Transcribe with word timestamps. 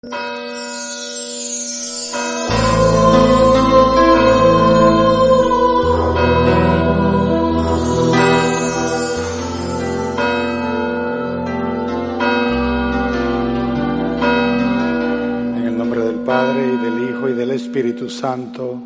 En 0.00 0.12
el 15.64 15.76
nombre 15.76 16.02
del 16.02 16.20
Padre 16.20 16.64
y 16.64 16.76
del 16.76 17.10
Hijo 17.10 17.28
y 17.28 17.32
del 17.32 17.50
Espíritu 17.50 18.08
Santo, 18.08 18.80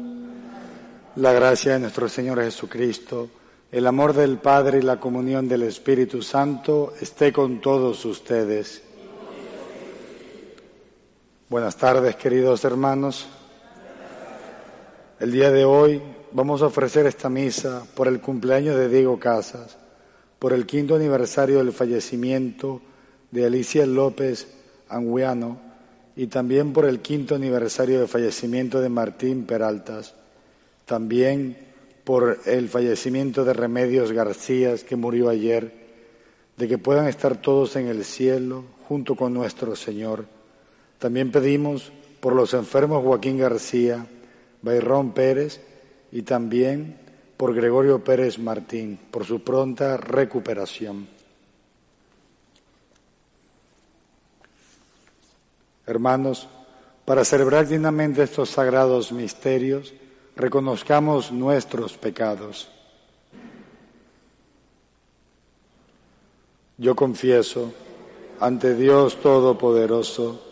la 1.17 1.33
gracia 1.35 1.75
de 1.75 1.81
nuestro 1.81 2.09
Señor 2.09 2.41
Jesucristo, 2.43 3.29
el 3.71 3.87
amor 3.87 4.15
del 4.15 4.39
Padre 4.39 4.79
y 4.79 4.83
la 4.83 4.99
comunión 4.99 5.47
del 5.47 5.65
Espíritu 5.65 6.23
Santo 6.23 6.95
esté 6.99 7.35
con 7.35 7.61
todos 7.61 8.03
ustedes. 8.07 8.92
Buenas 11.53 11.77
tardes, 11.77 12.17
queridos 12.17 12.65
hermanos. 12.65 13.27
El 15.21 15.33
día 15.33 15.51
de 15.51 15.67
hoy 15.67 16.01
vamos 16.33 16.63
a 16.63 16.69
ofrecer 16.69 17.05
esta 17.05 17.29
misa 17.29 17.83
por 17.95 18.09
el 18.09 18.23
cumpleaños 18.23 18.75
de 18.75 18.89
Diego 18.89 19.21
Casas, 19.21 19.77
por 20.39 20.55
el 20.55 20.65
quinto 20.65 20.95
aniversario 20.95 21.59
del 21.59 21.75
fallecimiento 21.75 22.81
de 23.31 23.45
Alicia 23.45 23.85
López 23.85 24.49
Anguiano 24.89 25.61
y 26.17 26.29
también 26.29 26.73
por 26.73 26.87
el 26.87 27.01
quinto 27.01 27.35
aniversario 27.35 27.99
del 27.99 28.09
fallecimiento 28.09 28.81
de 28.81 28.89
Martín 28.89 29.45
Peraltas, 29.45 30.15
también 30.87 31.59
por 32.03 32.39
el 32.47 32.71
fallecimiento 32.71 33.45
de 33.45 33.53
Remedios 33.53 34.11
García, 34.13 34.75
que 34.79 34.97
murió 34.97 35.29
ayer, 35.29 35.71
de 36.57 36.67
que 36.67 36.79
puedan 36.79 37.09
estar 37.09 37.37
todos 37.43 37.77
en 37.77 37.89
el 37.89 38.07
cielo 38.07 38.65
junto 38.89 39.17
con 39.17 39.35
nuestro 39.35 39.77
Señor. 39.77 40.41
También 41.03 41.33
pedimos 41.33 41.91
por 42.21 42.33
los 42.33 42.55
enfermos 42.55 43.03
Joaquín 43.03 43.37
García, 43.37 44.07
Bayrón 44.63 45.11
Pérez 45.11 45.61
y 46.13 46.23
también 46.23 46.97
por 47.37 47.53
Gregorio 47.57 48.05
Pérez 48.05 48.39
Martín, 48.39 49.01
por 49.11 49.25
su 49.25 49.43
pronta 49.43 49.97
recuperación. 49.97 51.09
Hermanos, 55.89 56.47
para 57.05 57.25
celebrar 57.25 57.67
dignamente 57.67 58.23
estos 58.23 58.51
sagrados 58.51 59.11
misterios, 59.11 59.93
reconozcamos 60.37 61.33
nuestros 61.33 61.99
pecados. 61.99 62.71
Yo 66.79 66.95
confieso 66.95 67.73
ante 68.39 68.77
Dios 68.77 69.21
Todopoderoso 69.21 70.52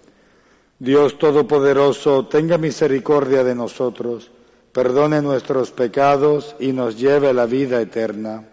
Dios 0.81 1.19
Todopoderoso, 1.19 2.25
tenga 2.25 2.57
misericordia 2.57 3.43
de 3.43 3.53
nosotros, 3.53 4.31
perdone 4.71 5.21
nuestros 5.21 5.69
pecados 5.69 6.55
y 6.59 6.71
nos 6.71 6.97
lleve 6.97 7.29
a 7.29 7.33
la 7.33 7.45
vida 7.45 7.79
eterna. 7.79 8.43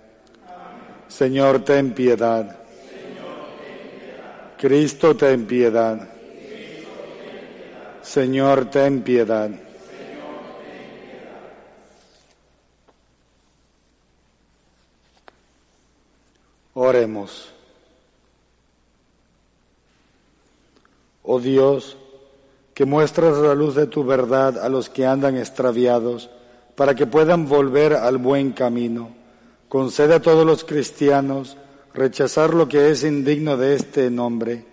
Señor, 1.09 1.65
ten 1.65 1.95
piedad. 1.95 2.59
Cristo, 4.59 5.17
ten 5.17 5.47
piedad. 5.47 6.07
Señor, 8.03 8.67
ten 8.67 9.01
piedad. 9.01 9.51
Oremos. 16.75 17.55
Oh 21.23 21.41
Dios, 21.41 21.97
que 22.79 22.87
muestras 22.87 23.37
la 23.39 23.57
luz 23.57 23.75
de 23.75 23.89
tu 23.89 24.05
verdad 24.05 24.57
a 24.57 24.69
los 24.69 24.89
que 24.89 25.05
andan 25.05 25.37
extraviados, 25.37 26.31
para 26.77 26.95
que 26.95 27.09
puedan 27.09 27.49
volver 27.49 27.93
al 27.95 28.19
buen 28.19 28.53
camino. 28.53 29.17
Concede 29.69 30.15
a 30.15 30.23
todos 30.23 30.47
los 30.47 30.63
cristianos 30.63 31.57
rechazar 31.93 32.55
lo 32.55 32.69
que 32.69 32.91
es 32.91 33.03
indigno 33.03 33.57
de 33.57 33.75
este 33.75 34.13
nombre 34.13 34.65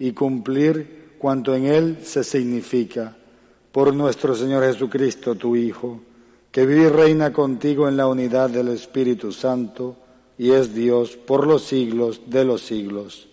y 0.00 0.10
cumplir 0.10 1.14
cuanto 1.18 1.54
en 1.54 1.66
él 1.66 1.98
se 2.02 2.24
significa. 2.24 3.16
Por 3.70 3.94
nuestro 3.94 4.34
Señor 4.34 4.64
Jesucristo, 4.64 5.36
tu 5.36 5.54
Hijo, 5.54 6.00
que 6.50 6.66
vive 6.66 6.86
y 6.86 6.88
reina 6.88 7.32
contigo 7.32 7.86
en 7.86 7.96
la 7.96 8.08
unidad 8.08 8.50
del 8.50 8.66
Espíritu 8.66 9.30
Santo 9.30 9.94
y 10.36 10.50
es 10.50 10.74
Dios 10.74 11.16
por 11.16 11.46
los 11.46 11.62
siglos 11.62 12.22
de 12.26 12.44
los 12.44 12.62
siglos. 12.62 13.28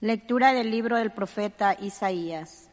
Lectura 0.00 0.52
del 0.52 0.70
libro 0.70 0.96
del 0.96 1.10
profeta 1.10 1.76
Isaías. 1.80 2.70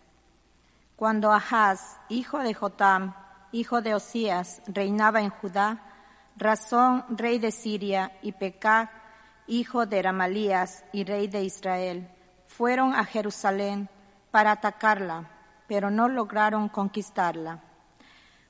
Cuando 0.95 1.33
Ahaz, 1.33 1.99
hijo 2.07 2.37
de 2.37 2.53
Jotam, 2.53 3.15
hijo 3.51 3.81
de 3.81 3.95
Osías, 3.95 4.61
reinaba 4.67 5.21
en 5.21 5.31
Judá, 5.31 5.81
Razón, 6.37 7.03
rey 7.09 7.39
de 7.39 7.49
Siria, 7.49 8.11
y 8.21 8.33
Pecá, 8.33 8.91
hijo 9.47 9.87
de 9.87 10.03
Ramalías 10.03 10.85
y 10.93 11.03
rey 11.03 11.25
de 11.27 11.43
Israel, 11.43 12.07
fueron 12.45 12.93
a 12.93 13.03
Jerusalén 13.05 13.89
para 14.29 14.51
atacarla, 14.51 15.27
pero 15.67 15.89
no 15.89 16.07
lograron 16.07 16.69
conquistarla. 16.69 17.63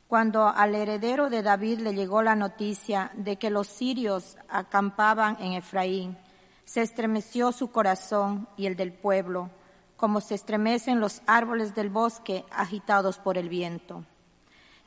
Cuando 0.10 0.50
al 0.50 0.76
heredero 0.76 1.30
de 1.30 1.44
David 1.44 1.80
le 1.80 1.94
llegó 1.94 2.22
la 2.22 2.36
noticia 2.36 3.10
de 3.14 3.38
que 3.38 3.50
los 3.50 3.68
sirios 3.68 4.38
acampaban 4.50 5.38
en 5.40 5.54
Efraín, 5.54 6.18
se 6.66 6.82
estremeció 6.82 7.52
su 7.52 7.72
corazón 7.72 8.48
y 8.58 8.66
el 8.66 8.76
del 8.76 8.92
pueblo, 8.92 9.52
como 9.96 10.20
se 10.20 10.36
estremecen 10.36 11.00
los 11.00 11.22
árboles 11.28 11.74
del 11.76 11.90
bosque 11.90 12.44
agitados 12.52 13.20
por 13.20 13.38
el 13.38 13.50
viento. 13.50 14.04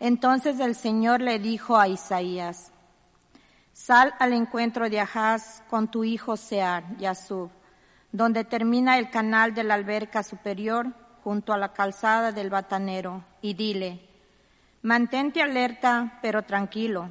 Entonces 0.00 0.60
el 0.60 0.74
Señor 0.74 1.20
le 1.20 1.38
dijo 1.38 1.78
a 1.78 1.88
Isaías, 1.88 2.72
Sal 3.72 4.12
al 4.18 4.32
encuentro 4.32 4.90
de 4.90 5.00
Ahaz 5.00 5.62
con 5.70 5.88
tu 5.88 6.02
hijo 6.02 6.36
Sear, 6.36 6.96
Yasub, 6.98 7.48
donde 8.10 8.44
termina 8.44 8.98
el 8.98 9.08
canal 9.08 9.54
de 9.54 9.62
la 9.62 9.74
alberca 9.74 10.24
superior 10.24 10.88
junto 11.22 11.52
a 11.52 11.58
la 11.58 11.72
calzada 11.72 12.32
del 12.32 12.50
batanero, 12.50 13.24
y 13.40 13.54
dile, 13.54 14.00
mantente 14.82 15.42
alerta 15.42 16.18
pero 16.22 16.42
tranquilo, 16.42 17.10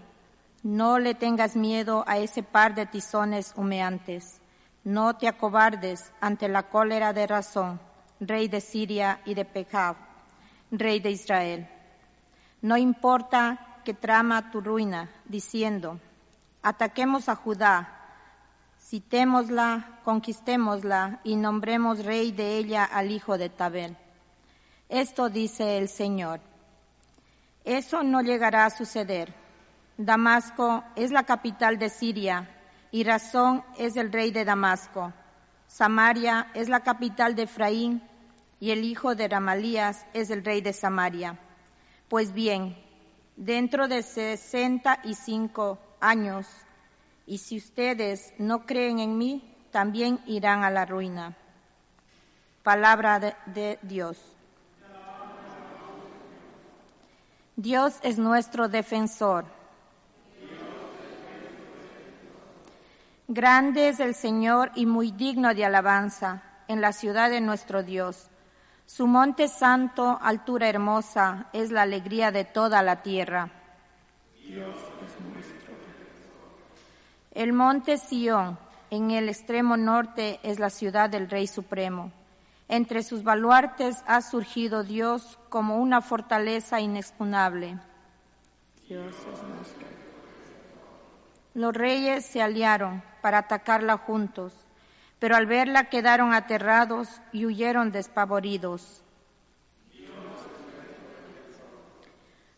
no 0.62 1.00
le 1.00 1.16
tengas 1.16 1.56
miedo 1.56 2.04
a 2.06 2.18
ese 2.18 2.44
par 2.44 2.76
de 2.76 2.86
tizones 2.86 3.54
humeantes 3.56 4.42
no 4.88 5.18
te 5.18 5.28
acobardes 5.28 6.14
ante 6.22 6.48
la 6.48 6.70
cólera 6.70 7.12
de 7.12 7.28
Razón, 7.28 7.78
rey 8.22 8.48
de 8.48 8.62
Siria 8.62 9.20
y 9.26 9.34
de 9.34 9.44
Pecab, 9.44 9.98
rey 10.72 11.02
de 11.02 11.12
Israel. 11.12 11.68
No 12.62 12.78
importa 12.78 13.82
que 13.84 13.94
trama 13.94 14.50
tu 14.50 14.62
ruina, 14.62 15.10
diciendo, 15.26 16.00
ataquemos 16.64 17.28
a 17.28 17.36
Judá, 17.36 18.00
citémosla, 18.80 20.00
conquistémosla 20.06 21.20
y 21.26 21.36
nombremos 21.36 22.06
rey 22.06 22.32
de 22.32 22.56
ella 22.56 22.86
al 22.86 23.12
hijo 23.12 23.38
de 23.38 23.50
Tabel. 23.50 23.98
Esto 24.88 25.28
dice 25.28 25.78
el 25.78 25.90
Señor. 25.90 26.40
Eso 27.66 28.04
no 28.04 28.22
llegará 28.22 28.66
a 28.66 28.70
suceder. 28.70 29.34
Damasco 29.98 30.86
es 30.96 31.12
la 31.12 31.24
capital 31.24 31.78
de 31.78 31.90
Siria 31.90 32.54
y 32.98 33.04
Razón 33.04 33.64
es 33.78 33.96
el 33.96 34.12
rey 34.12 34.32
de 34.32 34.44
Damasco. 34.44 35.14
Samaria 35.68 36.50
es 36.56 36.68
la 36.68 36.80
capital 36.80 37.36
de 37.36 37.44
Efraín 37.44 38.02
y 38.60 38.72
el 38.72 38.84
hijo 38.84 39.14
de 39.14 39.28
Ramalías 39.28 40.08
es 40.16 40.32
el 40.32 40.44
rey 40.44 40.62
de 40.62 40.74
Samaria. 40.74 41.38
Pues 42.10 42.34
bien, 42.34 42.76
dentro 43.36 43.88
de 43.88 44.02
sesenta 44.02 45.00
y 45.04 45.14
cinco 45.14 45.78
años, 46.00 46.48
y 47.28 47.38
si 47.38 47.58
ustedes 47.58 48.34
no 48.40 48.66
creen 48.66 48.98
en 48.98 49.16
mí, 49.16 49.56
también 49.70 50.20
irán 50.26 50.64
a 50.64 50.72
la 50.72 50.88
ruina. 50.88 51.38
Palabra 52.64 53.20
de, 53.20 53.36
de 53.46 53.78
Dios. 53.84 54.18
Dios 57.56 58.00
es 58.02 58.18
nuestro 58.18 58.68
defensor. 58.70 59.57
Grande 63.30 63.90
es 63.90 64.00
el 64.00 64.16
Señor 64.16 64.72
y 64.74 64.86
muy 64.86 65.12
digno 65.12 65.54
de 65.54 65.66
alabanza 65.66 66.44
en 66.70 66.80
la 66.80 66.94
ciudad 66.94 67.30
de 67.30 67.42
nuestro 67.42 67.84
Dios. 67.84 68.30
Su 68.86 69.06
monte 69.06 69.50
santo, 69.50 70.18
altura 70.22 70.70
hermosa, 70.70 71.48
es 71.52 71.70
la 71.70 71.82
alegría 71.82 72.32
de 72.32 72.46
toda 72.46 72.82
la 72.84 73.02
tierra. 73.02 73.52
El 77.32 77.52
monte 77.52 77.98
Sión, 77.98 78.58
en 78.90 79.12
el 79.12 79.28
extremo 79.28 79.76
norte, 79.76 80.40
es 80.44 80.58
la 80.58 80.70
ciudad 80.70 81.10
del 81.10 81.30
Rey 81.30 81.48
Supremo. 81.48 82.14
Entre 82.70 83.04
sus 83.04 83.24
baluartes 83.24 83.98
ha 84.08 84.22
surgido 84.22 84.84
Dios 84.84 85.38
como 85.50 85.80
una 85.80 86.00
fortaleza 86.00 86.80
inexpugnable. 86.80 87.78
Los 91.58 91.74
reyes 91.74 92.24
se 92.24 92.40
aliaron 92.40 93.02
para 93.20 93.40
atacarla 93.40 93.98
juntos, 93.98 94.54
pero 95.18 95.36
al 95.36 95.48
verla 95.48 95.86
quedaron 95.86 96.36
aterrados 96.36 97.20
y 97.32 97.48
huyeron 97.48 97.92
despavoridos. 97.92 99.02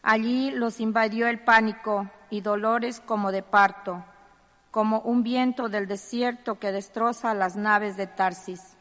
Allí 0.01 0.51
los 0.51 0.81
invadió 0.81 1.29
el 1.29 1.39
pánico 1.39 2.09
y 2.29 2.41
dolores 2.41 2.99
como 2.99 3.31
de 3.31 3.41
parto, 3.41 4.03
como 4.69 4.99
un 4.99 5.23
viento 5.23 5.69
del 5.69 5.87
desierto 5.87 6.59
que 6.59 6.73
destroza 6.73 7.33
las 7.33 7.55
naves 7.55 7.95
de 7.95 8.05
Tarsis. 8.05 8.75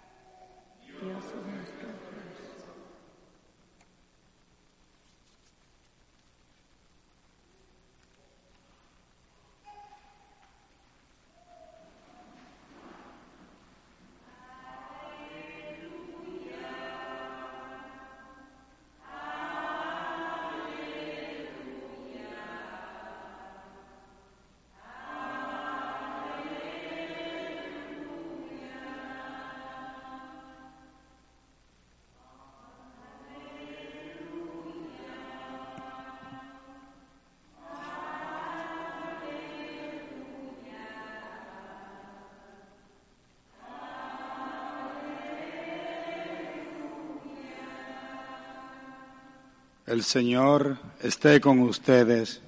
El 49.88 50.02
Señor 50.02 50.76
esté 51.00 51.40
con 51.40 51.60
ustedes. 51.60 52.42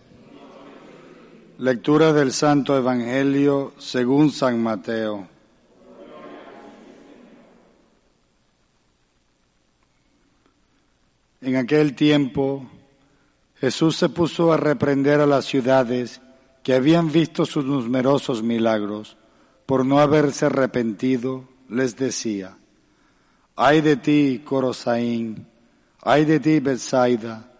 Lectura 1.57 2.13
del 2.13 2.35
Santo 2.35 2.77
Evangelio 2.77 3.73
según 3.79 4.31
San 4.31 4.63
Mateo. 4.63 5.27
En 11.41 11.57
aquel 11.57 11.95
tiempo 11.95 12.69
Jesús 13.57 13.97
se 13.97 14.11
puso 14.11 14.53
a 14.53 14.59
reprender 14.59 15.21
a 15.21 15.27
las 15.27 15.47
ciudades 15.47 16.21
que 16.63 16.75
habían 16.75 17.11
visto 17.11 17.47
sus 17.47 17.65
numerosos 17.65 18.43
milagros. 18.43 19.17
Por 19.65 19.87
no 19.87 20.01
haberse 20.01 20.45
arrepentido, 20.45 21.49
les 21.71 21.97
decía, 21.97 22.59
ay 23.57 23.81
de 23.81 23.97
ti, 23.97 24.43
Corosaín 24.45 25.50
Ay 26.03 26.25
de 26.25 26.41
ti, 26.41 26.61
Bethsaida, 26.61 27.51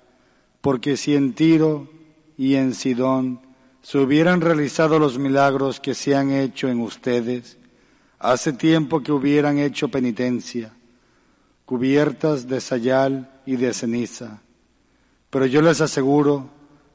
porque 0.61 0.97
si 0.97 1.15
en 1.15 1.35
Tiro 1.35 1.89
y 2.37 2.55
en 2.55 2.75
Sidón 2.75 3.41
se 3.83 3.99
hubieran 3.99 4.41
realizado 4.41 4.99
los 4.99 5.19
milagros 5.19 5.81
que 5.81 5.95
se 5.95 6.15
han 6.15 6.31
hecho 6.31 6.69
en 6.69 6.81
ustedes, 6.81 7.59
hace 8.19 8.53
tiempo 8.53 9.03
que 9.03 9.13
hubieran 9.13 9.59
hecho 9.59 9.89
penitencia, 9.89 10.73
cubiertas 11.65 12.49
de 12.49 12.61
sayal 12.61 13.31
y 13.47 13.57
de 13.57 13.73
ceniza. 13.75 14.43
Pero 15.31 15.47
yo 15.47 15.63
les 15.63 15.81
aseguro 15.81 16.51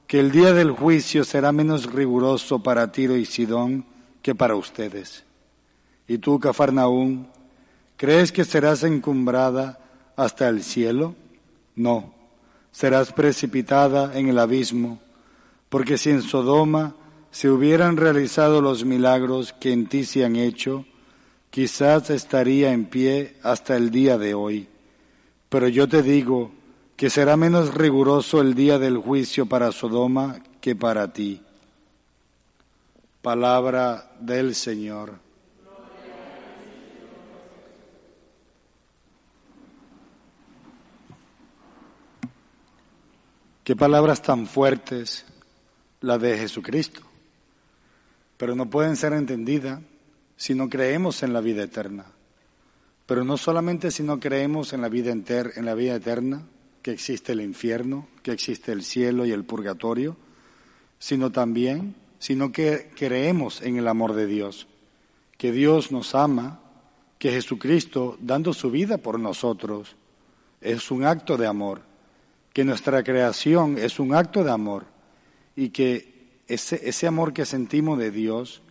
que 0.08 0.20
el 0.20 0.32
día 0.32 0.54
del 0.54 0.72
juicio 0.72 1.24
será 1.24 1.52
menos 1.52 1.92
riguroso 1.92 2.62
para 2.62 2.92
Tiro 2.92 3.16
y 3.16 3.26
Sidón 3.26 3.86
que 4.22 4.36
para 4.36 4.56
ustedes. 4.56 5.24
Y 6.08 6.20
tú, 6.20 6.40
Cafarnaún, 6.40 7.28
¿crees 7.98 8.32
que 8.32 8.46
serás 8.46 8.84
encumbrada 8.84 9.80
hasta 10.16 10.48
el 10.48 10.64
cielo? 10.64 11.16
No, 11.76 12.14
serás 12.72 13.12
precipitada 13.12 14.18
en 14.18 14.28
el 14.28 14.40
abismo, 14.40 15.00
porque 15.70 15.98
si 15.98 16.10
en 16.10 16.22
Sodoma 16.22 16.96
se 17.32 17.50
hubieran 17.50 17.98
realizado 17.98 18.62
los 18.62 18.86
milagros 18.86 19.54
que 19.54 19.74
en 19.74 19.88
ti 19.88 20.06
se 20.06 20.24
han 20.24 20.36
hecho, 20.38 20.86
quizás 21.50 22.10
estaría 22.10 22.72
en 22.72 22.86
pie 22.86 23.36
hasta 23.44 23.76
el 23.76 23.92
día 23.92 24.18
de 24.18 24.34
hoy. 24.34 24.70
Pero 25.50 25.68
yo 25.68 25.88
te 25.88 26.02
digo 26.02 26.52
que 26.96 27.10
será 27.10 27.36
menos 27.36 27.74
riguroso 27.74 28.42
el 28.42 28.56
día 28.56 28.80
del 28.80 28.98
juicio 28.98 29.46
para 29.46 29.72
Sodoma 29.72 30.40
que 30.62 30.76
para 30.76 31.12
ti. 31.12 31.42
Palabra 33.22 34.12
del 34.20 34.56
Señor. 34.56 35.25
Qué 43.66 43.76
palabras 43.76 44.22
tan 44.22 44.46
fuertes 44.46 45.26
la 46.00 46.20
de 46.20 46.38
Jesucristo, 46.38 47.02
pero 48.38 48.56
no 48.56 48.70
pueden 48.70 48.96
ser 48.96 49.14
entendidas 49.14 49.82
si 50.38 50.54
no 50.54 50.70
creemos 50.70 51.24
en 51.24 51.34
la 51.34 51.42
vida 51.42 51.64
eterna. 51.64 52.06
Pero 53.08 53.24
no 53.24 53.38
solamente 53.38 53.90
si 53.90 54.04
no 54.04 54.20
creemos 54.20 54.72
en 54.74 54.82
la 54.82 54.90
vida, 54.90 55.12
enter, 55.12 55.54
en 55.56 55.66
la 55.66 55.74
vida 55.74 55.96
eterna, 55.96 56.44
que 56.84 56.92
existe 56.92 57.32
el 57.32 57.42
infierno, 57.42 58.08
que 58.22 58.34
existe 58.34 58.72
el 58.72 58.84
cielo 58.84 59.26
y 59.26 59.32
el 59.32 59.46
purgatorio, 59.46 60.16
sino 61.00 61.32
también 61.32 61.96
sino 62.20 62.52
que 62.52 62.92
creemos 62.96 63.64
en 63.64 63.78
el 63.78 63.88
amor 63.88 64.14
de 64.14 64.28
Dios, 64.28 64.68
que 65.40 65.52
Dios 65.52 65.92
nos 65.92 66.14
ama, 66.14 66.60
que 67.18 67.32
Jesucristo, 67.32 68.16
dando 68.22 68.54
su 68.54 68.70
vida 68.70 69.00
por 69.00 69.20
nosotros, 69.20 69.96
es 70.62 70.92
un 70.92 71.04
acto 71.04 71.36
de 71.36 71.48
amor 71.48 71.95
que 72.56 72.64
nuestra 72.64 73.04
creación 73.04 73.78
es 73.78 74.00
un 74.00 74.16
acto 74.16 74.42
de 74.42 74.50
amor 74.50 74.86
y 75.58 75.72
que 75.72 76.40
ese, 76.48 76.88
ese 76.88 77.06
amor 77.06 77.34
que 77.34 77.46
sentimos 77.46 78.00
de 78.00 78.12
Dios 78.12 78.62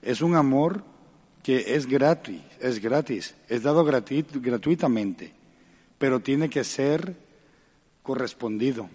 es 0.00 0.22
un 0.22 0.36
amor 0.36 0.84
que 1.42 1.74
es 1.74 1.88
gratis, 1.88 2.40
es 2.60 2.80
gratis, 2.80 3.34
es 3.48 3.64
dado 3.64 3.84
gratuitamente, 3.84 5.32
pero 5.98 6.20
tiene 6.20 6.48
que 6.50 6.62
ser 6.62 7.16
correspondido, 8.04 8.88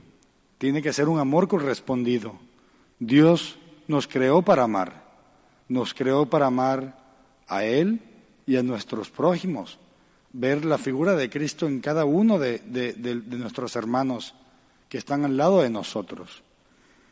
tiene 0.58 0.82
que 0.82 0.94
ser 0.94 1.10
un 1.10 1.20
amor 1.20 1.50
correspondido. 1.50 2.39
Dios 3.00 3.60
nos 3.89 4.08
creó 4.08 4.44
para 4.44 4.63
amar, 4.63 5.04
nos 5.68 5.94
creó 5.94 6.25
para 6.25 6.46
amar 6.46 6.98
a 7.50 7.66
Él 7.66 8.00
y 8.46 8.56
a 8.56 8.63
nuestros 8.63 9.10
prójimos 9.10 9.77
ver 10.34 10.66
la 10.66 10.78
figura 10.78 11.16
de 11.16 11.30
Cristo 11.30 11.68
en 11.68 11.80
cada 11.80 12.06
uno 12.06 12.40
de, 12.40 12.62
nuestros 13.28 13.76
hermanos 13.76 14.34
que 14.90 14.98
están 14.98 15.26
al 15.26 15.38
lado 15.38 15.62
de 15.62 15.70
nosotros. 15.70 16.44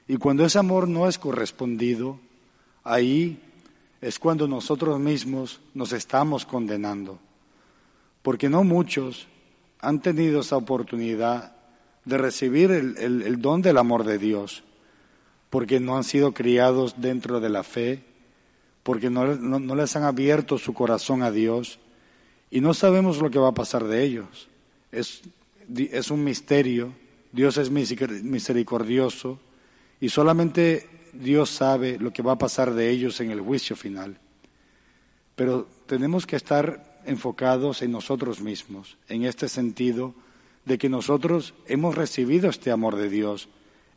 Y 0.08 0.18
cuando 0.18 0.46
ese 0.46 0.60
amor 0.60 0.88
no 0.88 1.08
es 1.08 1.18
correspondido, 1.18 2.20
ahí 2.84 3.40
es 4.02 4.20
cuando 4.20 4.48
nosotros 4.48 5.00
mismos 5.00 5.60
nos 5.74 5.94
estamos 5.94 6.46
condenando. 6.46 7.20
Porque 8.22 8.50
no 8.50 8.64
muchos 8.64 9.28
han 9.80 10.02
tenido 10.02 10.42
esa 10.42 10.58
oportunidad 10.58 11.56
de 12.06 12.18
recibir 12.18 12.72
el, 12.72 13.42
don 13.42 13.62
del 13.62 13.78
amor 13.78 14.04
de 14.04 14.20
Dios, 14.20 14.64
porque 15.50 15.80
no 15.80 15.98
han 15.98 16.04
sido 16.04 16.34
criados 16.34 16.96
dentro 16.98 17.40
de 17.40 17.50
la 17.50 17.64
fe, 17.64 18.04
porque 18.84 19.10
no, 19.10 19.26
les 19.76 19.96
han 19.96 20.04
abierto 20.04 20.60
su 20.60 20.74
corazón 20.74 21.24
a 21.24 21.32
Dios 21.32 21.80
y 22.56 22.62
no 22.62 22.74
sabemos 22.74 23.18
lo 23.18 23.30
que 23.30 23.38
va 23.38 23.50
a 23.50 23.54
pasar 23.54 23.84
de 23.84 24.02
ellos. 24.02 24.48
Es, 24.90 25.24
es 25.78 26.10
un 26.10 26.24
misterio, 26.24 26.94
Dios 27.34 27.58
es 27.58 27.70
misericordioso 27.70 29.38
y 30.00 30.08
solamente 30.08 30.88
Dios 31.12 31.50
sabe 31.50 32.00
lo 32.00 32.14
que 32.14 32.22
va 32.22 32.32
a 32.32 32.38
pasar 32.38 32.74
de 32.74 32.90
ellos 32.90 33.20
en 33.20 33.30
el 33.30 33.42
juicio 33.42 33.76
final. 33.76 34.20
Pero 35.36 35.68
tenemos 35.86 36.26
que 36.26 36.38
estar 36.38 37.02
enfocados 37.06 37.82
en 37.82 37.92
nosotros 37.92 38.40
mismos, 38.40 38.96
en 39.10 39.26
este 39.26 39.50
sentido 39.50 40.14
de 40.64 40.78
que 40.78 40.88
nosotros 40.88 41.56
hemos 41.68 41.96
recibido 41.96 42.50
este 42.50 42.72
amor 42.72 42.96
de 42.96 43.10
Dios, 43.10 43.50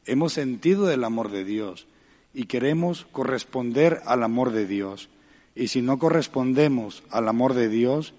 hemos 0.05 0.33
sentido 0.33 0.91
el 0.91 1.05
amor 1.05 1.31
de 1.31 1.45
Dios 1.45 1.87
y 2.35 2.47
queremos 2.47 3.07
corresponder 3.13 4.03
al 4.05 4.25
amor 4.25 4.51
de 4.51 4.67
Dios. 4.67 5.11
Y 5.55 5.69
si 5.69 5.81
no 5.81 6.01
correspondemos 6.01 7.05
al 7.11 7.29
amor 7.29 7.55
de 7.55 7.69
Dios, 7.69 8.15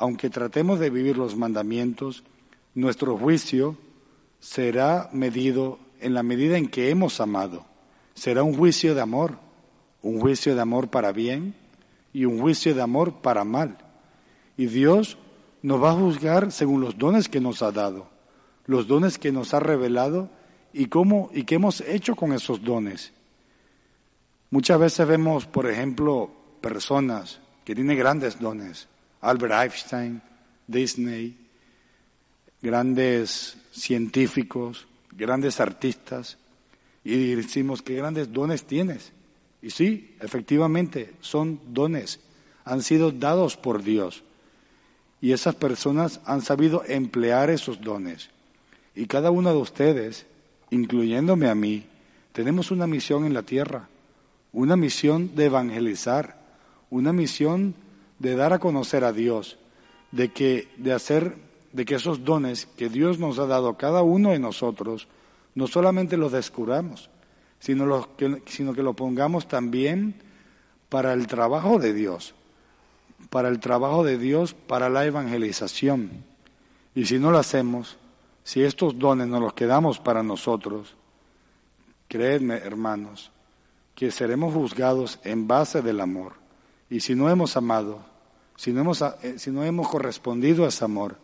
aunque 0.00 0.30
tratemos 0.30 0.80
de 0.80 0.88
vivir 0.88 1.18
los 1.18 1.36
mandamientos, 1.36 2.24
nuestro 2.74 3.18
juicio 3.18 3.76
será 4.40 5.10
medido 5.12 5.78
en 6.00 6.14
la 6.14 6.22
medida 6.22 6.56
en 6.56 6.68
que 6.68 6.88
hemos 6.88 7.20
amado. 7.20 7.66
Será 8.14 8.42
un 8.42 8.56
juicio 8.56 8.94
de 8.94 9.02
amor, 9.02 9.38
un 10.02 10.18
juicio 10.18 10.54
de 10.54 10.62
amor 10.62 10.88
para 10.88 11.12
bien 11.12 11.54
y 12.14 12.24
un 12.24 12.40
juicio 12.40 12.74
de 12.74 12.80
amor 12.80 13.20
para 13.20 13.44
mal. 13.44 13.76
Y 14.56 14.66
Dios 14.66 15.18
nos 15.62 15.82
va 15.82 15.90
a 15.90 15.94
juzgar 15.94 16.50
según 16.50 16.80
los 16.80 16.96
dones 16.96 17.28
que 17.28 17.40
nos 17.40 17.62
ha 17.62 17.70
dado, 17.70 18.08
los 18.64 18.86
dones 18.88 19.18
que 19.18 19.32
nos 19.32 19.52
ha 19.52 19.60
revelado 19.60 20.30
y 20.72 20.86
cómo 20.86 21.30
y 21.34 21.44
qué 21.44 21.56
hemos 21.56 21.82
hecho 21.82 22.16
con 22.16 22.32
esos 22.32 22.64
dones. 22.64 23.12
Muchas 24.48 24.80
veces 24.80 25.06
vemos, 25.06 25.46
por 25.46 25.70
ejemplo, 25.70 26.30
personas 26.62 27.40
que 27.64 27.74
tienen 27.74 27.98
grandes 27.98 28.40
dones, 28.40 28.88
Albert 29.20 29.52
Einstein, 29.52 30.22
Disney, 30.66 31.36
grandes 32.62 33.56
científicos, 33.72 34.86
grandes 35.12 35.60
artistas, 35.60 36.38
y 37.04 37.34
decimos, 37.34 37.82
¿qué 37.82 37.94
grandes 37.94 38.32
dones 38.32 38.64
tienes? 38.64 39.12
Y 39.62 39.70
sí, 39.70 40.16
efectivamente, 40.20 41.14
son 41.20 41.60
dones, 41.68 42.20
han 42.64 42.82
sido 42.82 43.10
dados 43.10 43.56
por 43.56 43.82
Dios. 43.82 44.22
Y 45.20 45.32
esas 45.32 45.54
personas 45.54 46.20
han 46.24 46.40
sabido 46.42 46.82
emplear 46.86 47.50
esos 47.50 47.80
dones. 47.80 48.30
Y 48.94 49.06
cada 49.06 49.30
uno 49.30 49.50
de 49.50 49.58
ustedes, 49.58 50.26
incluyéndome 50.70 51.48
a 51.48 51.54
mí, 51.54 51.86
tenemos 52.32 52.70
una 52.70 52.86
misión 52.86 53.24
en 53.26 53.34
la 53.34 53.42
tierra, 53.42 53.88
una 54.52 54.76
misión 54.76 55.34
de 55.34 55.46
evangelizar, 55.46 56.40
una 56.90 57.12
misión 57.12 57.74
de 58.20 58.36
dar 58.36 58.52
a 58.52 58.60
conocer 58.60 59.02
a 59.02 59.12
Dios, 59.12 59.58
de 60.12 60.32
que 60.32 60.68
de 60.76 60.92
hacer 60.92 61.34
de 61.72 61.84
que 61.84 61.96
esos 61.96 62.24
dones 62.24 62.66
que 62.76 62.88
Dios 62.88 63.18
nos 63.18 63.38
ha 63.38 63.46
dado 63.46 63.68
a 63.68 63.76
cada 63.76 64.02
uno 64.02 64.30
de 64.30 64.38
nosotros 64.38 65.08
no 65.54 65.66
solamente 65.66 66.16
los 66.16 66.32
descubramos, 66.32 67.10
sino, 67.58 68.16
que, 68.16 68.42
sino 68.46 68.72
que 68.72 68.82
pongamos 68.94 69.48
también 69.48 70.14
para 70.88 71.12
el 71.12 71.26
trabajo 71.26 71.78
de 71.78 71.92
Dios, 71.92 72.34
para 73.30 73.48
el 73.48 73.60
trabajo 73.60 74.04
de 74.04 74.18
Dios, 74.18 74.54
para 74.54 74.88
la 74.88 75.04
evangelización. 75.06 76.24
Y 76.94 77.06
si 77.06 77.18
no 77.18 77.30
lo 77.30 77.38
hacemos, 77.38 77.98
si 78.42 78.62
estos 78.62 78.98
dones 78.98 79.28
nos 79.28 79.40
los 79.40 79.54
quedamos 79.54 79.98
para 80.00 80.22
nosotros, 80.22 80.96
creedme, 82.08 82.56
hermanos, 82.56 83.30
que 83.94 84.10
seremos 84.10 84.54
juzgados 84.54 85.20
en 85.24 85.46
base 85.46 85.82
del 85.82 86.00
amor. 86.00 86.34
Y 86.88 87.00
si 87.00 87.14
no 87.14 87.30
hemos 87.30 87.56
amado, 87.56 88.09
si 88.60 88.74
no 88.74 88.82
hemos, 88.82 89.00
eh, 89.00 89.38
si 89.38 89.50
no 89.50 89.64
hemos 89.64 89.88
correspondido 89.88 90.66
a 90.66 90.68
ese 90.68 90.84
amor, 90.84 91.16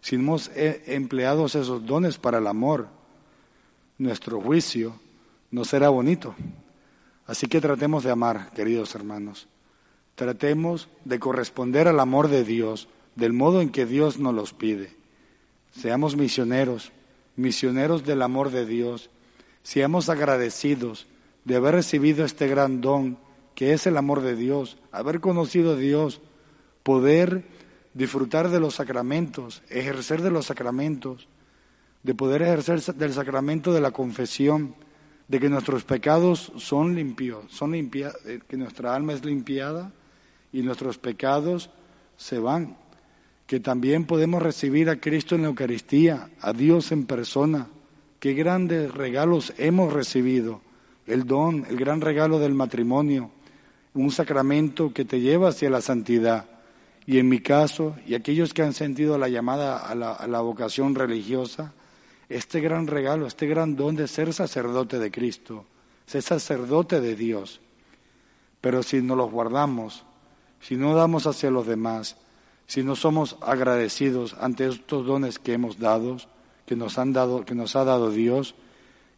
si 0.00 0.16
no 0.16 0.22
hemos 0.22 0.50
eh, 0.56 0.82
empleado 0.88 1.46
esos 1.46 1.86
dones 1.86 2.18
para 2.18 2.38
el 2.38 2.48
amor, 2.48 2.88
nuestro 3.96 4.40
juicio 4.40 4.94
no 5.52 5.64
será 5.64 5.88
bonito. 5.88 6.34
Así 7.28 7.46
que 7.46 7.60
tratemos 7.60 8.02
de 8.02 8.10
amar, 8.10 8.50
queridos 8.54 8.92
hermanos. 8.96 9.46
Tratemos 10.16 10.88
de 11.04 11.20
corresponder 11.20 11.86
al 11.86 12.00
amor 12.00 12.26
de 12.26 12.42
Dios 12.42 12.88
del 13.14 13.34
modo 13.34 13.60
en 13.60 13.70
que 13.70 13.86
Dios 13.86 14.18
nos 14.18 14.34
los 14.34 14.52
pide. 14.52 14.92
Seamos 15.70 16.16
misioneros, 16.16 16.90
misioneros 17.36 18.04
del 18.04 18.20
amor 18.20 18.50
de 18.50 18.66
Dios. 18.66 19.10
Seamos 19.62 20.08
agradecidos 20.08 21.06
de 21.44 21.54
haber 21.54 21.76
recibido 21.76 22.24
este 22.24 22.48
gran 22.48 22.80
don 22.80 23.16
que 23.54 23.74
es 23.74 23.86
el 23.86 23.96
amor 23.96 24.22
de 24.22 24.34
Dios, 24.34 24.76
haber 24.90 25.20
conocido 25.20 25.74
a 25.74 25.76
Dios, 25.76 26.20
poder 26.82 27.44
disfrutar 27.94 28.50
de 28.50 28.60
los 28.60 28.74
sacramentos, 28.76 29.62
ejercer 29.68 30.22
de 30.22 30.30
los 30.30 30.46
sacramentos, 30.46 31.28
de 32.02 32.14
poder 32.14 32.42
ejercer 32.42 32.80
del 32.94 33.12
sacramento 33.12 33.72
de 33.72 33.80
la 33.80 33.90
confesión, 33.90 34.74
de 35.28 35.38
que 35.38 35.48
nuestros 35.48 35.84
pecados 35.84 36.52
son 36.56 36.96
limpios, 36.96 37.44
son 37.50 37.72
limpiados, 37.72 38.16
eh, 38.26 38.40
que 38.48 38.56
nuestra 38.56 38.94
alma 38.94 39.12
es 39.12 39.24
limpiada 39.24 39.92
y 40.52 40.62
nuestros 40.62 40.98
pecados 40.98 41.70
se 42.16 42.38
van, 42.38 42.76
que 43.46 43.60
también 43.60 44.06
podemos 44.06 44.42
recibir 44.42 44.90
a 44.90 45.00
Cristo 45.00 45.36
en 45.36 45.42
la 45.42 45.48
Eucaristía, 45.48 46.30
a 46.40 46.52
Dios 46.52 46.90
en 46.90 47.06
persona. 47.06 47.68
Qué 48.18 48.34
grandes 48.34 48.92
regalos 48.92 49.52
hemos 49.56 49.92
recibido, 49.92 50.62
el 51.06 51.26
don, 51.26 51.64
el 51.68 51.76
gran 51.76 52.00
regalo 52.00 52.38
del 52.38 52.54
matrimonio, 52.54 53.30
un 53.94 54.10
sacramento 54.10 54.92
que 54.92 55.04
te 55.04 55.20
lleva 55.20 55.50
hacia 55.50 55.70
la 55.70 55.80
santidad. 55.80 56.49
Y 57.10 57.18
en 57.18 57.28
mi 57.28 57.40
caso, 57.40 57.96
y 58.06 58.14
aquellos 58.14 58.54
que 58.54 58.62
han 58.62 58.72
sentido 58.72 59.18
la 59.18 59.28
llamada 59.28 59.78
a 59.78 59.96
la, 59.96 60.24
la 60.28 60.40
vocación 60.42 60.94
religiosa, 60.94 61.72
este 62.28 62.60
gran 62.60 62.86
regalo, 62.86 63.26
este 63.26 63.48
gran 63.48 63.74
don 63.74 63.96
de 63.96 64.06
ser 64.06 64.32
sacerdote 64.32 65.00
de 65.00 65.10
Cristo, 65.10 65.64
ser 66.06 66.22
sacerdote 66.22 67.00
de 67.00 67.16
Dios. 67.16 67.60
Pero 68.60 68.84
si 68.84 69.02
no 69.02 69.16
los 69.16 69.28
guardamos, 69.28 70.04
si 70.60 70.76
no 70.76 70.94
damos 70.94 71.26
hacia 71.26 71.50
los 71.50 71.66
demás, 71.66 72.16
si 72.68 72.84
no 72.84 72.94
somos 72.94 73.36
agradecidos 73.40 74.36
ante 74.40 74.68
estos 74.68 75.04
dones 75.04 75.40
que 75.40 75.54
hemos 75.54 75.80
dado, 75.80 76.18
que 76.64 76.76
nos 76.76 76.96
han 76.96 77.12
dado, 77.12 77.44
que 77.44 77.56
nos 77.56 77.74
ha 77.74 77.82
dado 77.82 78.12
Dios, 78.12 78.54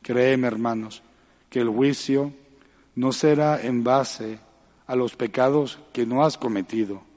créeme, 0.01 0.47
hermanos, 0.47 1.03
que 1.51 1.61
el 1.61 1.69
juicio 1.69 2.33
no 2.95 3.13
será 3.13 3.61
en 3.61 3.85
base 3.85 4.39
a 4.87 4.97
los 4.97 5.15
pecados 5.15 5.79
que 5.93 6.07
no 6.07 6.25
has 6.25 6.39
cometido, 6.39 7.12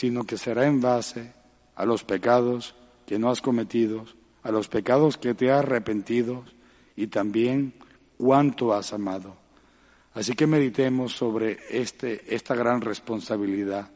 sino 0.00 0.24
que 0.24 0.38
será 0.38 0.66
en 0.66 0.80
base 0.80 1.30
a 1.74 1.84
los 1.84 2.04
pecados 2.04 2.74
que 3.04 3.18
no 3.18 3.28
has 3.28 3.42
cometido, 3.42 4.06
a 4.42 4.50
los 4.50 4.66
pecados 4.66 5.18
que 5.18 5.34
te 5.34 5.50
has 5.50 5.58
arrepentido 5.58 6.42
y 6.96 7.08
también 7.08 7.74
cuánto 8.16 8.72
has 8.72 8.94
amado. 8.94 9.36
Así 10.14 10.32
que 10.32 10.46
meditemos 10.46 11.12
sobre 11.12 11.58
este, 11.68 12.34
esta 12.34 12.54
gran 12.54 12.80
responsabilidad. 12.80 13.90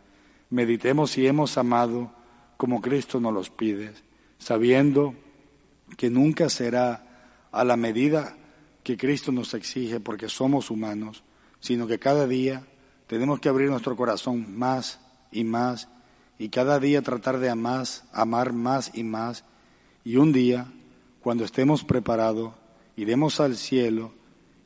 Meditemos 0.50 1.12
si 1.12 1.26
hemos 1.26 1.56
amado 1.56 2.12
como 2.58 2.82
Cristo 2.82 3.18
nos 3.18 3.32
los 3.32 3.49
pide, 3.49 3.94
sabiendo 4.37 5.14
que 5.96 6.11
nunca 6.11 6.50
será 6.50 7.49
a 7.50 7.64
la 7.64 7.78
medida 7.78 8.37
que 8.82 8.99
Cristo 8.99 9.32
nos 9.32 9.54
exige 9.54 10.00
porque 10.00 10.28
somos 10.28 10.70
humanos, 10.70 11.25
sino 11.61 11.87
que 11.87 11.99
cada 11.99 12.26
día 12.26 12.66
tenemos 13.06 13.40
que 13.40 13.49
abrir 13.49 13.70
nuestro 13.70 13.96
corazón 13.96 14.58
más 14.58 15.00
y 15.32 15.44
más 15.44 15.88
y 16.44 16.50
cada 16.50 16.78
día 16.78 17.00
tratar 17.00 17.38
de 17.38 17.48
amar, 17.48 17.86
amar 18.12 18.52
más 18.52 18.90
y 18.92 19.02
más. 19.02 19.44
Y 20.04 20.16
un 20.16 20.30
día, 20.30 20.66
cuando 21.22 21.42
estemos 21.42 21.84
preparados, 21.84 22.52
iremos 22.96 23.40
al 23.40 23.56
cielo 23.56 24.12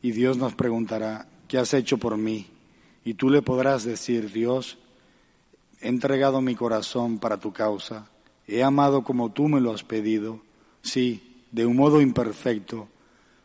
y 0.02 0.11
Dios 0.11 0.38
nos 0.38 0.56
preguntará, 0.56 1.28
¿qué 1.47 1.56
has 1.56 1.75
hecho 1.75 1.97
por 1.99 2.16
mí? 2.16 2.49
Y 3.04 3.14
tú 3.14 3.30
le 3.30 3.42
podrás 3.42 3.85
decir, 3.85 4.32
Dios, 4.32 4.76
he 5.80 5.87
entregado 5.87 6.40
mi 6.40 6.56
corazón 6.56 7.20
para 7.20 7.37
tu 7.37 7.52
causa, 7.52 8.11
he 8.49 8.64
amado 8.64 9.04
como 9.04 9.30
tú 9.30 9.47
me 9.47 9.61
lo 9.61 9.73
has 9.73 9.85
pedido, 9.85 10.40
sí, 10.82 11.44
de 11.52 11.64
un 11.64 11.76
modo 11.76 12.00
imperfecto, 12.00 12.88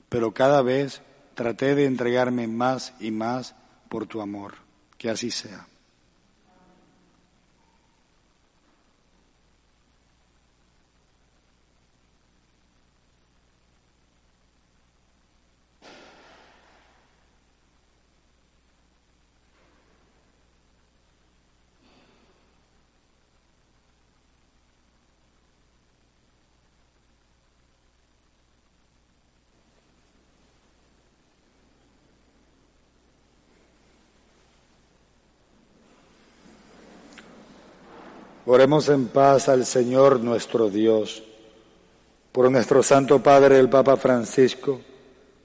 pero 0.09 0.33
cada 0.33 0.63
vez 0.63 1.03
traté 1.35 1.75
de 1.75 1.85
entregarme 1.85 2.47
más 2.47 2.95
y 2.99 3.11
más 3.11 3.53
por 3.89 4.07
tu 4.07 4.21
amor. 4.21 4.55
Que 4.97 5.11
así 5.11 5.29
sea. 5.29 5.67
Oremos 38.45 38.89
en 38.89 39.07
paz 39.07 39.47
al 39.47 39.65
Señor 39.65 40.19
nuestro 40.19 40.69
Dios. 40.69 41.23
Por 42.33 42.51
nuestro 42.51 42.83
Santo 42.83 43.23
Padre 43.23 43.57
el 43.57 43.69
Papa 43.69 43.95
Francisco, 43.95 44.81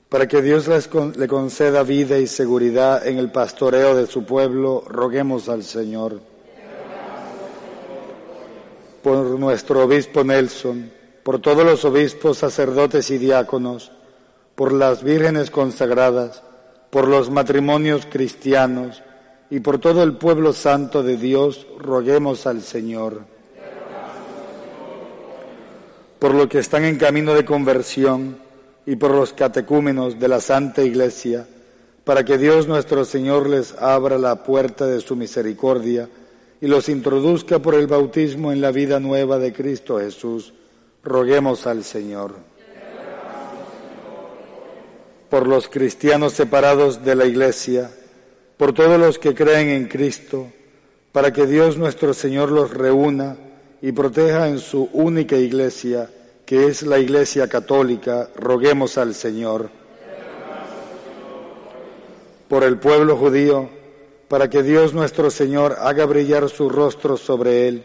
para 0.08 0.26
que 0.26 0.42
Dios 0.42 0.68
le 1.16 1.28
conceda 1.28 1.84
vida 1.84 2.18
y 2.18 2.26
seguridad 2.26 3.06
en 3.06 3.18
el 3.18 3.30
pastoreo 3.30 3.94
de 3.94 4.08
su 4.08 4.24
pueblo, 4.24 4.82
roguemos 4.88 5.48
al 5.48 5.62
Señor. 5.62 6.20
Por 9.02 9.38
nuestro 9.38 9.84
obispo 9.84 10.24
Nelson, 10.24 10.90
por 11.22 11.40
todos 11.40 11.64
los 11.64 11.84
obispos, 11.84 12.38
sacerdotes 12.38 13.10
y 13.10 13.18
diáconos, 13.18 13.92
por 14.56 14.72
las 14.72 15.04
vírgenes 15.04 15.52
consagradas, 15.52 16.42
por 16.90 17.06
los 17.06 17.30
matrimonios 17.30 18.06
cristianos, 18.10 19.04
y 19.50 19.60
por 19.60 19.78
todo 19.78 20.02
el 20.02 20.14
pueblo 20.14 20.52
santo 20.52 21.02
de 21.02 21.16
Dios, 21.16 21.66
roguemos 21.78 22.46
al 22.46 22.62
Señor. 22.62 23.22
Por 26.18 26.34
los 26.34 26.48
que 26.48 26.58
están 26.58 26.84
en 26.84 26.98
camino 26.98 27.34
de 27.34 27.44
conversión 27.44 28.38
y 28.84 28.96
por 28.96 29.12
los 29.12 29.32
catecúmenos 29.32 30.18
de 30.18 30.28
la 30.28 30.40
Santa 30.40 30.82
Iglesia, 30.82 31.46
para 32.04 32.24
que 32.24 32.38
Dios 32.38 32.66
nuestro 32.66 33.04
Señor 33.04 33.48
les 33.48 33.74
abra 33.74 34.18
la 34.18 34.42
puerta 34.42 34.86
de 34.86 35.00
su 35.00 35.14
misericordia 35.14 36.08
y 36.60 36.66
los 36.66 36.88
introduzca 36.88 37.60
por 37.60 37.74
el 37.74 37.86
bautismo 37.86 38.52
en 38.52 38.60
la 38.60 38.72
vida 38.72 38.98
nueva 38.98 39.38
de 39.38 39.52
Cristo 39.52 39.98
Jesús, 39.98 40.52
roguemos 41.04 41.66
al 41.66 41.84
Señor. 41.84 42.34
Por 45.30 45.46
los 45.46 45.68
cristianos 45.68 46.32
separados 46.32 47.04
de 47.04 47.14
la 47.14 47.26
Iglesia, 47.26 47.90
por 48.58 48.72
todos 48.72 49.00
los 49.00 49.18
que 49.18 49.34
creen 49.34 49.68
en 49.68 49.86
Cristo, 49.86 50.48
para 51.12 51.32
que 51.32 51.46
Dios 51.46 51.78
nuestro 51.78 52.12
Señor 52.12 52.50
los 52.50 52.74
reúna 52.74 53.36
y 53.80 53.92
proteja 53.92 54.48
en 54.48 54.58
su 54.58 54.90
única 54.92 55.36
iglesia, 55.36 56.10
que 56.44 56.66
es 56.66 56.82
la 56.82 56.98
Iglesia 56.98 57.48
Católica, 57.48 58.28
roguemos 58.34 58.98
al 58.98 59.14
Señor. 59.14 59.70
Por 62.48 62.64
el 62.64 62.78
pueblo 62.78 63.16
judío, 63.16 63.68
para 64.26 64.50
que 64.50 64.62
Dios 64.62 64.92
nuestro 64.92 65.30
Señor 65.30 65.76
haga 65.80 66.04
brillar 66.06 66.48
su 66.48 66.68
rostro 66.68 67.16
sobre 67.16 67.68
él 67.68 67.84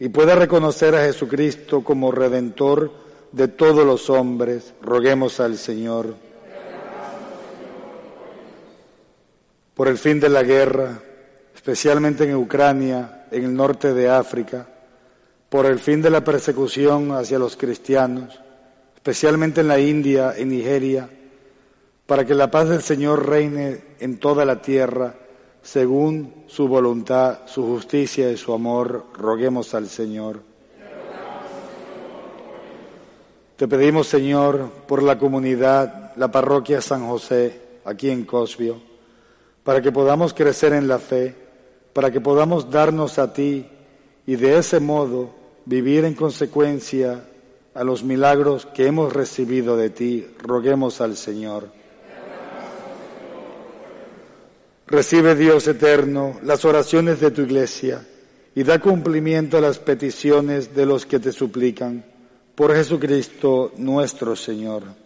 y 0.00 0.08
pueda 0.08 0.34
reconocer 0.34 0.94
a 0.94 1.04
Jesucristo 1.04 1.84
como 1.84 2.10
redentor 2.10 2.90
de 3.32 3.48
todos 3.48 3.84
los 3.84 4.08
hombres, 4.08 4.72
roguemos 4.80 5.40
al 5.40 5.58
Señor. 5.58 6.25
Por 9.76 9.88
el 9.88 9.98
fin 9.98 10.18
de 10.18 10.30
la 10.30 10.42
guerra, 10.42 10.98
especialmente 11.54 12.24
en 12.24 12.34
Ucrania, 12.34 13.26
en 13.30 13.44
el 13.44 13.54
norte 13.54 13.92
de 13.92 14.08
África, 14.08 14.66
por 15.50 15.66
el 15.66 15.78
fin 15.78 16.00
de 16.00 16.08
la 16.08 16.24
persecución 16.24 17.12
hacia 17.12 17.38
los 17.38 17.58
cristianos, 17.58 18.40
especialmente 18.94 19.60
en 19.60 19.68
la 19.68 19.78
India, 19.78 20.32
en 20.34 20.48
Nigeria, 20.48 21.10
para 22.06 22.24
que 22.24 22.34
la 22.34 22.50
paz 22.50 22.70
del 22.70 22.80
Señor 22.80 23.28
reine 23.28 23.82
en 24.00 24.16
toda 24.16 24.46
la 24.46 24.62
tierra, 24.62 25.14
según 25.60 26.44
su 26.46 26.68
voluntad, 26.68 27.40
su 27.44 27.62
justicia 27.66 28.30
y 28.30 28.38
su 28.38 28.54
amor, 28.54 29.04
roguemos 29.12 29.74
al 29.74 29.90
Señor. 29.90 30.40
Te 33.56 33.68
pedimos, 33.68 34.06
Señor, 34.06 34.70
por 34.88 35.02
la 35.02 35.18
comunidad, 35.18 36.16
la 36.16 36.30
parroquia 36.30 36.80
San 36.80 37.06
José, 37.06 37.60
aquí 37.84 38.08
en 38.08 38.24
Cosbio, 38.24 38.95
para 39.66 39.82
que 39.82 39.90
podamos 39.90 40.32
crecer 40.32 40.72
en 40.74 40.86
la 40.86 41.00
fe, 41.00 41.34
para 41.92 42.12
que 42.12 42.20
podamos 42.20 42.70
darnos 42.70 43.18
a 43.18 43.32
ti 43.32 43.66
y 44.24 44.36
de 44.36 44.58
ese 44.58 44.78
modo 44.78 45.34
vivir 45.64 46.04
en 46.04 46.14
consecuencia 46.14 47.24
a 47.74 47.82
los 47.82 48.04
milagros 48.04 48.64
que 48.66 48.86
hemos 48.86 49.12
recibido 49.12 49.76
de 49.76 49.90
ti, 49.90 50.24
roguemos 50.38 51.00
al 51.00 51.16
Señor. 51.16 51.68
Recibe 54.86 55.34
Dios 55.34 55.66
eterno 55.66 56.38
las 56.44 56.64
oraciones 56.64 57.18
de 57.18 57.32
tu 57.32 57.42
iglesia 57.42 58.06
y 58.54 58.62
da 58.62 58.78
cumplimiento 58.78 59.58
a 59.58 59.60
las 59.60 59.80
peticiones 59.80 60.76
de 60.76 60.86
los 60.86 61.06
que 61.06 61.18
te 61.18 61.32
suplican. 61.32 62.04
Por 62.54 62.72
Jesucristo 62.72 63.72
nuestro 63.78 64.36
Señor. 64.36 65.05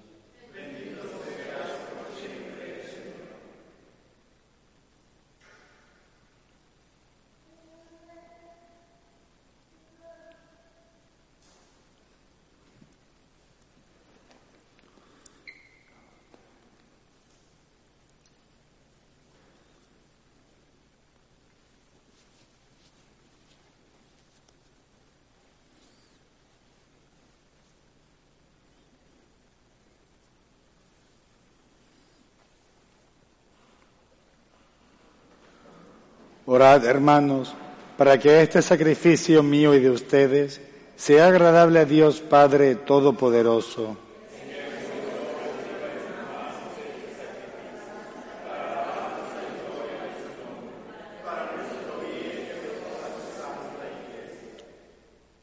Orad, 36.53 36.83
hermanos, 36.83 37.53
para 37.95 38.19
que 38.19 38.41
este 38.41 38.61
sacrificio 38.61 39.41
mío 39.41 39.73
y 39.73 39.79
de 39.79 39.89
ustedes 39.89 40.59
sea 40.97 41.27
agradable 41.27 41.79
a 41.79 41.85
Dios 41.85 42.19
Padre 42.19 42.75
Todopoderoso. 42.75 43.95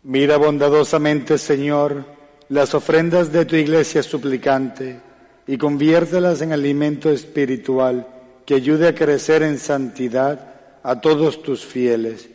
Mira 0.02 0.36
bondadosamente, 0.36 1.38
Señor, 1.38 2.04
las 2.50 2.74
ofrendas 2.74 3.32
de 3.32 3.46
tu 3.46 3.56
iglesia 3.56 4.02
suplicante 4.02 5.00
y 5.46 5.56
conviértelas 5.56 6.42
en 6.42 6.52
alimento 6.52 7.10
espiritual 7.10 8.06
que 8.44 8.56
ayude 8.56 8.88
a 8.88 8.94
crecer 8.94 9.42
en 9.42 9.58
santidad 9.58 10.57
a 10.82 11.00
todos 11.00 11.42
tus 11.42 11.64
fieles. 11.64 12.28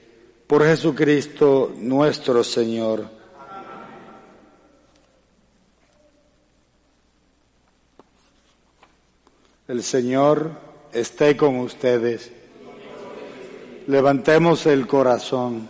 Por 0.48 0.64
Jesucristo 0.66 1.74
nuestro 1.78 2.44
Señor. 2.44 3.06
El 9.68 9.82
Señor 9.82 10.52
esté 10.92 11.38
con 11.38 11.58
ustedes. 11.60 12.32
Levantemos 13.88 14.66
el 14.66 14.86
corazón. 14.88 15.68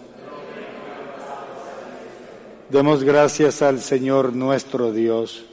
Demos 2.70 3.04
gracias 3.04 3.62
al 3.62 3.80
Señor 3.80 4.34
nuestro 4.34 4.92
Dios. 4.92 5.46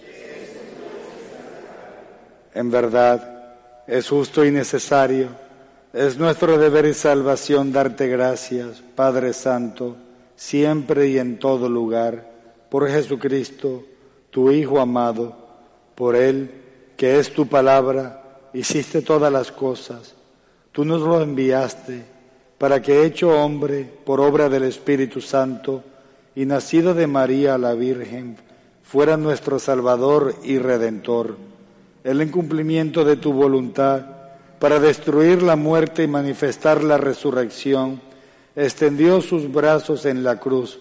En 2.55 2.71
verdad, 2.71 3.57
es 3.87 4.09
justo 4.09 4.45
y 4.45 4.51
necesario 4.51 5.50
es 5.93 6.19
nuestro 6.19 6.57
deber 6.57 6.87
y 6.87 6.95
salvación 6.95 7.73
darte 7.73 8.07
gracias, 8.07 8.83
Padre 8.95 9.33
Santo, 9.33 9.97
siempre 10.37 11.09
y 11.09 11.19
en 11.19 11.39
todo 11.39 11.69
lugar, 11.69 12.31
por 12.71 12.89
Jesucristo, 12.89 13.85
tu 14.31 14.53
Hijo 14.53 14.79
amado, 14.79 15.37
por 15.97 16.15
Él, 16.15 16.51
que 16.97 17.19
es 17.19 17.33
tu 17.33 17.47
palabra, 17.47 18.23
hiciste 18.53 19.03
todas 19.03 19.33
las 19.33 19.51
cosas. 19.51 20.15
Tú 20.71 20.85
nos 20.85 21.01
lo 21.01 21.21
enviaste 21.21 22.05
para 22.57 22.81
que, 22.81 23.05
hecho 23.05 23.31
hombre 23.43 23.91
por 24.05 24.21
obra 24.21 24.49
del 24.49 24.63
Espíritu 24.63 25.21
Santo 25.21 25.83
y 26.37 26.47
nacido 26.47 26.95
de 26.95 27.09
María 27.09 27.59
la 27.59 27.75
Virgen, 27.75 28.37
fuera 28.85 29.17
nuestro 29.17 29.59
Salvador 29.59 30.37
y 30.45 30.59
Redentor. 30.59 31.37
El 32.05 32.31
cumplimiento 32.31 33.05
de 33.05 33.17
tu 33.17 33.33
voluntad, 33.33 34.20
para 34.61 34.79
destruir 34.79 35.43
la 35.43 35.57
muerte 35.57 36.03
y 36.03 36.07
manifestar 36.07 36.85
la 36.85 36.99
resurrección, 36.99 38.01
extendió 38.55 39.23
sus 39.23 39.51
brazos 39.51 40.05
en 40.05 40.23
la 40.23 40.39
cruz 40.39 40.79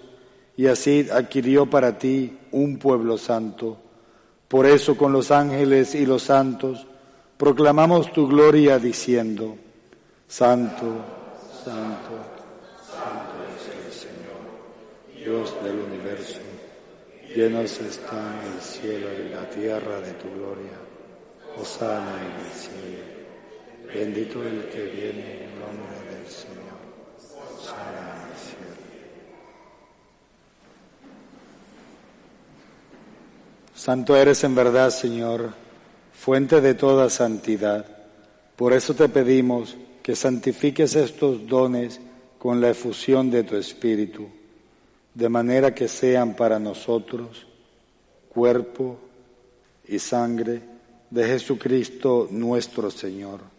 y 0.57 0.67
así 0.67 1.07
adquirió 1.09 1.69
para 1.69 1.97
ti 1.97 2.37
un 2.51 2.77
pueblo 2.77 3.17
santo. 3.17 3.77
Por 4.49 4.65
eso 4.65 4.97
con 4.97 5.13
los 5.13 5.31
ángeles 5.31 5.95
y 5.95 6.05
los 6.05 6.23
santos 6.23 6.85
proclamamos 7.37 8.11
tu 8.11 8.27
gloria 8.27 8.77
diciendo, 8.79 9.55
Santo, 10.27 10.85
Santo, 11.63 12.19
Santo 12.85 13.35
es 13.55 13.87
el 13.87 13.93
Señor, 13.93 15.25
Dios 15.25 15.55
del 15.63 15.79
universo. 15.79 16.39
Llenos 17.33 17.79
están 17.79 18.39
el 18.55 18.61
cielo 18.61 19.07
y 19.13 19.29
la 19.29 19.49
tierra 19.49 20.01
de 20.01 20.11
tu 20.13 20.27
gloria. 20.35 20.77
Osana 21.57 22.17
en 22.19 22.45
el 22.45 22.51
cielo. 22.51 23.18
Bendito 23.93 24.43
el 24.43 24.65
que 24.69 24.83
viene 24.83 25.45
en 25.45 25.59
nombre 25.59 26.15
del 26.15 26.27
Señor. 26.27 26.59
Santo 33.73 34.15
eres 34.15 34.43
en 34.43 34.53
verdad, 34.53 34.91
Señor, 34.91 35.53
fuente 36.13 36.61
de 36.61 36.75
toda 36.75 37.09
santidad. 37.09 37.83
Por 38.55 38.73
eso 38.73 38.93
te 38.93 39.09
pedimos 39.09 39.75
que 40.03 40.15
santifiques 40.15 40.95
estos 40.95 41.47
dones 41.47 41.99
con 42.37 42.61
la 42.61 42.69
efusión 42.69 43.31
de 43.31 43.43
tu 43.43 43.55
Espíritu, 43.55 44.29
de 45.15 45.29
manera 45.29 45.73
que 45.73 45.87
sean 45.87 46.35
para 46.35 46.59
nosotros 46.59 47.47
cuerpo 48.29 48.99
y 49.87 49.97
sangre 49.97 50.61
de 51.09 51.25
Jesucristo 51.25 52.27
nuestro 52.29 52.91
Señor 52.91 53.58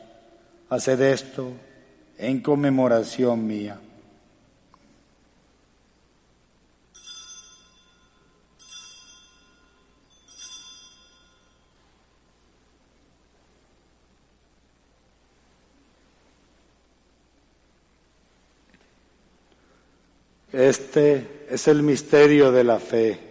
Haced 0.71 1.01
esto 1.01 1.51
en 2.17 2.39
conmemoración 2.39 3.45
mía. 3.45 3.77
Este 20.53 21.47
es 21.49 21.67
el 21.67 21.83
misterio 21.83 22.53
de 22.53 22.63
la 22.63 22.79
fe. 22.79 23.30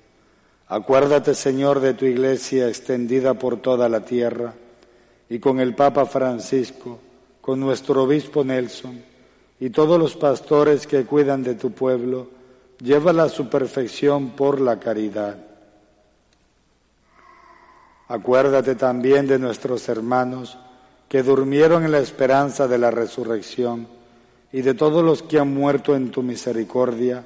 Acuérdate, 0.71 1.35
Señor, 1.35 1.81
de 1.81 1.93
tu 1.93 2.05
iglesia 2.05 2.69
extendida 2.69 3.33
por 3.33 3.57
toda 3.57 3.89
la 3.89 4.05
tierra 4.05 4.53
y 5.27 5.37
con 5.37 5.59
el 5.59 5.75
Papa 5.75 6.05
Francisco, 6.05 6.97
con 7.41 7.59
nuestro 7.59 8.03
obispo 8.03 8.45
Nelson 8.45 9.03
y 9.59 9.69
todos 9.69 9.99
los 9.99 10.15
pastores 10.15 10.87
que 10.87 11.03
cuidan 11.03 11.43
de 11.43 11.55
tu 11.55 11.71
pueblo, 11.71 12.29
llévala 12.79 13.23
a 13.23 13.29
su 13.29 13.49
perfección 13.49 14.29
por 14.29 14.61
la 14.61 14.79
caridad. 14.79 15.35
Acuérdate 18.07 18.75
también 18.75 19.27
de 19.27 19.39
nuestros 19.39 19.89
hermanos 19.89 20.57
que 21.09 21.21
durmieron 21.21 21.83
en 21.83 21.91
la 21.91 21.99
esperanza 21.99 22.69
de 22.69 22.77
la 22.77 22.91
resurrección 22.91 23.89
y 24.53 24.61
de 24.61 24.73
todos 24.73 25.03
los 25.03 25.21
que 25.21 25.37
han 25.37 25.53
muerto 25.53 25.97
en 25.97 26.11
tu 26.11 26.23
misericordia, 26.23 27.25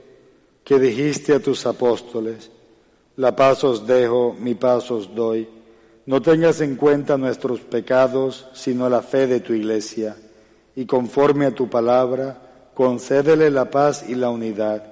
que 0.63 0.79
dijiste 0.79 1.33
a 1.33 1.39
tus 1.39 1.65
apóstoles, 1.65 2.51
la 3.17 3.35
paz 3.35 3.63
os 3.63 3.85
dejo, 3.85 4.35
mi 4.39 4.55
paz 4.55 4.89
os 4.91 5.13
doy. 5.13 5.47
No 6.05 6.21
tengas 6.21 6.61
en 6.61 6.75
cuenta 6.75 7.17
nuestros 7.17 7.59
pecados, 7.61 8.47
sino 8.53 8.89
la 8.89 9.01
fe 9.01 9.27
de 9.27 9.39
tu 9.39 9.53
iglesia, 9.53 10.17
y 10.75 10.85
conforme 10.85 11.45
a 11.45 11.55
tu 11.55 11.69
palabra, 11.69 12.69
concédele 12.73 13.51
la 13.51 13.69
paz 13.69 14.05
y 14.07 14.15
la 14.15 14.29
unidad, 14.29 14.83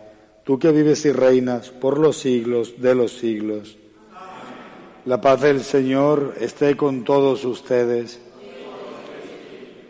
tú 0.43 0.60
que 0.60 0.71
vives 0.71 1.05
y 1.05 1.12
reinas 1.12 1.69
por 1.69 1.97
los 1.97 2.17
siglos 2.17 2.73
de 2.77 2.95
los 2.95 3.13
siglos. 3.13 3.77
La 5.05 5.21
paz 5.21 5.41
del 5.41 5.63
Señor 5.63 6.36
esté 6.39 6.75
con 6.75 7.03
todos 7.03 7.45
ustedes. 7.45 8.19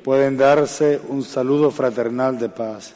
Pueden 0.04 0.38
darse 0.38 1.02
un 1.10 1.24
saludo 1.24 1.72
fraternal 1.72 2.40
de 2.40 2.50
paz. 2.50 2.96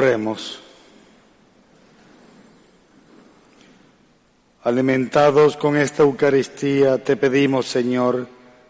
Oremos. 0.00 0.58
Alimentados 4.62 5.58
con 5.58 5.76
esta 5.76 6.04
Eucaristía, 6.04 7.04
te 7.04 7.18
pedimos, 7.18 7.66
Señor, 7.66 8.26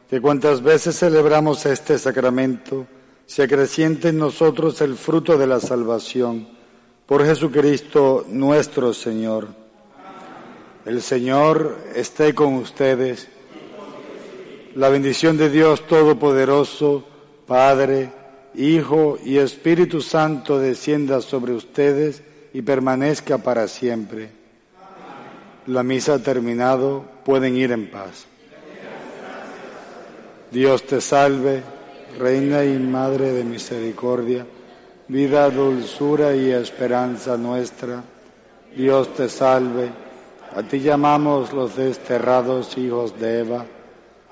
que 0.08 0.20
cuantas 0.20 0.60
veces 0.60 0.98
celebramos 0.98 1.66
este 1.66 2.00
sacramento, 2.00 2.84
se 3.26 3.44
acreciente 3.44 4.08
en 4.08 4.18
nosotros 4.18 4.80
el 4.80 4.96
fruto 4.96 5.38
de 5.38 5.46
la 5.46 5.60
salvación. 5.60 6.48
Por 7.06 7.24
Jesucristo 7.24 8.24
nuestro 8.26 8.92
Señor. 8.92 9.46
El 10.84 11.00
Señor 11.00 11.78
esté 11.94 12.34
con 12.34 12.54
ustedes. 12.54 13.28
La 14.74 14.88
bendición 14.88 15.36
de 15.36 15.48
Dios 15.48 15.86
Todopoderoso, 15.86 17.04
Padre, 17.46 18.19
Hijo 18.54 19.18
y 19.24 19.38
Espíritu 19.38 20.00
Santo 20.00 20.58
descienda 20.58 21.20
sobre 21.20 21.52
ustedes 21.52 22.22
y 22.52 22.62
permanezca 22.62 23.38
para 23.38 23.68
siempre. 23.68 24.30
La 25.66 25.82
misa 25.82 26.14
ha 26.14 26.18
terminado, 26.18 27.04
pueden 27.24 27.56
ir 27.56 27.70
en 27.70 27.90
paz. 27.90 28.26
Dios 30.50 30.82
te 30.84 31.00
salve, 31.00 31.62
Reina 32.18 32.64
y 32.64 32.76
Madre 32.78 33.32
de 33.32 33.44
Misericordia, 33.44 34.44
vida, 35.06 35.48
dulzura 35.48 36.34
y 36.34 36.50
esperanza 36.50 37.36
nuestra. 37.36 38.02
Dios 38.76 39.14
te 39.14 39.28
salve, 39.28 39.90
a 40.56 40.62
ti 40.64 40.80
llamamos 40.80 41.52
los 41.52 41.76
desterrados 41.76 42.76
hijos 42.76 43.18
de 43.20 43.40
Eva 43.40 43.64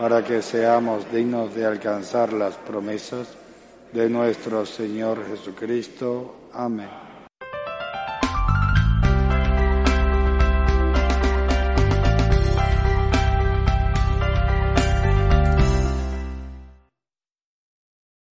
para 0.00 0.24
que 0.24 0.40
seamos 0.40 1.12
dignos 1.12 1.54
de 1.54 1.66
alcanzar 1.66 2.32
las 2.32 2.56
promesas 2.56 3.28
de 3.92 4.08
nuestro 4.08 4.64
Señor 4.64 5.26
Jesucristo. 5.28 6.48
Amén. 6.54 7.09